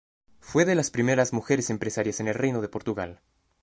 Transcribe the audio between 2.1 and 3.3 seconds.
en el Reino de Portugal.